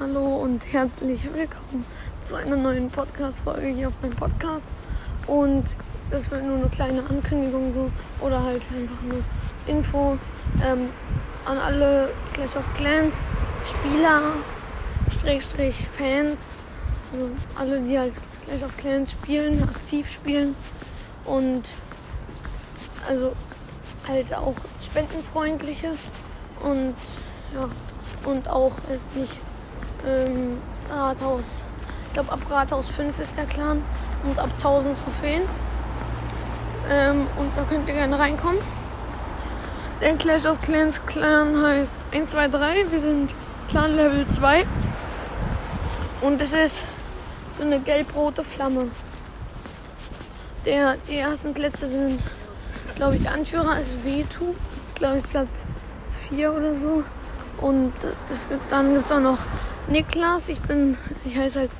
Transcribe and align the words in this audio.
Hallo 0.00 0.36
und 0.36 0.72
herzlich 0.72 1.24
willkommen 1.26 1.84
zu 2.22 2.34
einer 2.34 2.56
neuen 2.56 2.88
Podcast-Folge 2.88 3.66
hier 3.66 3.88
auf 3.88 3.94
meinem 4.00 4.16
Podcast. 4.16 4.66
Und 5.26 5.64
das 6.10 6.30
wird 6.30 6.42
nur 6.42 6.56
eine 6.56 6.70
kleine 6.70 7.00
Ankündigung 7.06 7.74
so 7.74 7.92
oder 8.24 8.42
halt 8.42 8.66
einfach 8.74 9.02
eine 9.02 9.22
Info 9.66 10.16
ähm, 10.64 10.88
an 11.44 11.58
alle 11.58 12.14
Clash 12.32 12.56
of 12.56 12.64
Clans 12.72 13.14
Spieler, 13.66 14.22
Schrägstrich 15.20 15.76
Fans, 15.98 16.46
also 17.12 17.28
alle, 17.54 17.82
die 17.82 17.98
halt 17.98 18.14
Clash 18.46 18.62
of 18.62 18.74
Clans 18.78 19.12
spielen, 19.12 19.62
aktiv 19.62 20.10
spielen 20.10 20.56
und 21.26 21.68
also 23.06 23.32
halt 24.08 24.32
auch 24.32 24.56
spendenfreundliche 24.80 25.92
und 26.62 26.94
ja 27.54 27.68
und 28.24 28.48
auch 28.48 28.72
ist 28.94 29.16
nicht 29.16 29.40
ähm, 30.06 30.58
Rathaus. 30.90 31.62
Ich 32.08 32.14
glaube, 32.14 32.32
ab 32.32 32.40
Rathaus 32.50 32.88
5 32.88 33.18
ist 33.18 33.36
der 33.36 33.44
Clan 33.44 33.82
und 34.24 34.38
ab 34.38 34.50
1000 34.56 34.98
Trophäen. 35.02 35.42
Ähm, 36.90 37.26
und 37.36 37.50
da 37.56 37.62
könnt 37.68 37.88
ihr 37.88 37.94
gerne 37.94 38.18
reinkommen. 38.18 38.60
Der 40.00 40.16
Clash 40.16 40.46
of 40.46 40.60
Clans 40.62 41.00
Clan 41.06 41.62
heißt 41.62 41.94
1, 42.12 42.32
2, 42.32 42.48
3. 42.48 42.90
Wir 42.90 43.00
sind 43.00 43.34
Clan 43.68 43.94
Level 43.94 44.26
2. 44.28 44.66
Und 46.22 46.42
es 46.42 46.52
ist 46.52 46.82
so 47.58 47.64
eine 47.64 47.80
gelb-rote 47.80 48.42
Flamme. 48.42 48.88
Der, 50.64 50.96
die 51.08 51.18
ersten 51.18 51.54
Plätze 51.54 51.86
sind, 51.86 52.22
glaube 52.96 53.16
ich, 53.16 53.22
der 53.22 53.32
Anführer 53.32 53.78
ist 53.78 54.04
Vetu. 54.04 54.54
Ist, 54.88 54.96
glaube 54.96 55.18
ich, 55.18 55.24
Platz 55.24 55.66
4 56.28 56.52
oder 56.52 56.74
so. 56.74 57.04
Und 57.60 57.92
das, 58.02 58.46
dann 58.70 58.94
gibt 58.94 59.06
es 59.06 59.12
auch 59.12 59.20
noch 59.20 59.38
Niklas. 59.90 60.48
Ich 60.48 60.60
bin, 60.60 60.96
ich 61.24 61.36
heiße 61.36 61.60
halt 61.60 61.70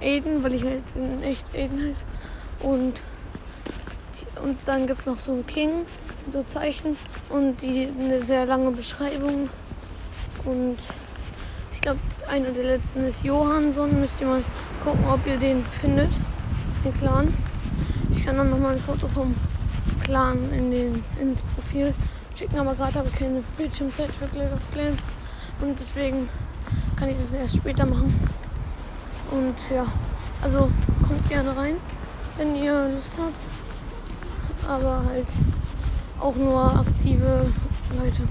Aiden, 0.00 0.42
weil 0.42 0.54
ich 0.54 0.62
halt 0.62 0.84
in 0.94 1.22
echt 1.22 1.44
Aiden 1.54 1.88
heiße. 1.88 2.04
Und, 2.60 3.02
und 4.42 4.58
dann 4.66 4.86
gibt 4.86 5.00
es 5.00 5.06
noch 5.06 5.18
so 5.18 5.32
ein 5.32 5.46
King, 5.46 5.70
so 6.30 6.42
Zeichen 6.44 6.96
und 7.28 7.60
die 7.60 7.88
eine 7.98 8.22
sehr 8.22 8.46
lange 8.46 8.70
Beschreibung. 8.70 9.50
Und 10.44 10.76
ich 11.72 11.80
glaube, 11.80 11.98
einer 12.30 12.50
der 12.50 12.64
letzten 12.64 13.04
ist 13.04 13.24
Johansson. 13.24 14.00
Müsst 14.00 14.20
ihr 14.20 14.28
mal 14.28 14.42
gucken, 14.84 15.04
ob 15.08 15.26
ihr 15.26 15.36
den 15.36 15.64
findet, 15.80 16.10
den 16.84 16.94
Clan. 16.94 17.34
Ich 18.10 18.24
kann 18.24 18.36
dann 18.36 18.50
noch 18.50 18.58
mal 18.58 18.74
ein 18.74 18.80
Foto 18.80 19.08
vom 19.08 19.34
Clan 20.04 20.38
in 20.52 20.70
den, 20.70 21.04
ins 21.20 21.40
Profil 21.40 21.92
schicken, 22.36 22.58
aber 22.58 22.74
gerade 22.74 22.94
habe 22.94 23.08
ich 23.08 23.14
keine 23.16 23.42
Bildschirmzeit 23.56 24.10
für 24.10 24.26
Clash 24.26 24.52
of 24.52 24.60
Clans. 24.72 25.02
Und 25.60 25.78
deswegen 25.80 26.28
kann 26.96 27.08
ich 27.08 27.18
das 27.18 27.32
erst 27.32 27.56
später 27.56 27.86
machen. 27.86 28.12
Und 29.30 29.54
ja, 29.74 29.84
also 30.42 30.70
kommt 31.06 31.28
gerne 31.28 31.56
rein, 31.56 31.74
wenn 32.36 32.56
ihr 32.56 32.88
Lust 32.94 33.12
habt. 33.18 34.68
Aber 34.68 35.02
halt 35.08 35.28
auch 36.20 36.34
nur 36.34 36.80
aktive 36.80 37.52
Leute. 37.98 38.22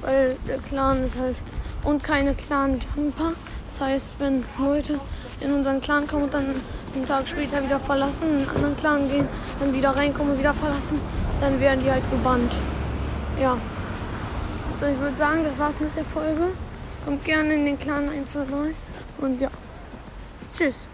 Weil 0.00 0.36
der 0.46 0.58
Clan 0.58 1.02
ist 1.02 1.18
halt 1.18 1.40
und 1.84 2.02
keine 2.02 2.34
Clan-Jumper. 2.34 3.32
Das 3.68 3.80
heißt, 3.80 4.12
wenn 4.18 4.44
Leute 4.58 4.98
in 5.40 5.52
unseren 5.52 5.80
Clan 5.80 6.06
kommen 6.06 6.24
und 6.24 6.34
dann 6.34 6.46
einen 6.94 7.06
Tag 7.06 7.28
später 7.28 7.62
wieder 7.62 7.78
verlassen, 7.78 8.28
in 8.28 8.36
einen 8.36 8.48
anderen 8.48 8.76
Clan 8.76 9.08
gehen, 9.10 9.28
dann 9.60 9.72
wieder 9.72 9.90
reinkommen 9.94 10.32
und 10.32 10.38
wieder 10.38 10.54
verlassen, 10.54 10.98
dann 11.40 11.60
werden 11.60 11.80
die 11.84 11.90
halt 11.90 12.08
gebannt. 12.10 12.56
Ja. 13.40 13.56
Also 14.72 14.94
ich 14.94 15.00
würde 15.00 15.16
sagen, 15.16 15.44
das 15.44 15.58
war's 15.58 15.80
mit 15.80 15.94
der 15.94 16.04
Folge. 16.04 16.48
Kommt 17.04 17.24
gerne 17.24 17.54
in 17.54 17.64
den 17.64 17.78
Clan 17.78 18.08
1, 18.08 18.32
2, 18.32 18.44
3. 18.44 18.74
Und 19.18 19.40
ja. 19.40 19.50
Tschüss. 20.56 20.86